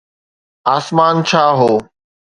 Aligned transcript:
آسمان 0.75 1.15
ڇا 1.27 1.43
هو؟ 1.59 1.71